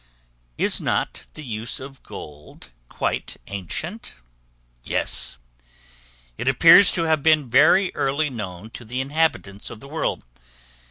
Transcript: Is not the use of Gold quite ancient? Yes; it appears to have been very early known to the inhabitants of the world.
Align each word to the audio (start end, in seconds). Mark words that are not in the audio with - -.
Is 0.57 0.81
not 0.81 1.27
the 1.35 1.45
use 1.45 1.79
of 1.79 2.01
Gold 2.01 2.71
quite 2.89 3.37
ancient? 3.45 4.15
Yes; 4.83 5.37
it 6.39 6.47
appears 6.49 6.91
to 6.93 7.03
have 7.03 7.21
been 7.21 7.47
very 7.47 7.93
early 7.93 8.31
known 8.31 8.71
to 8.71 8.83
the 8.83 8.99
inhabitants 8.99 9.69
of 9.69 9.79
the 9.79 9.87
world. 9.87 10.23